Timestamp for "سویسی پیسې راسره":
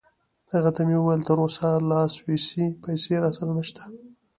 2.17-3.51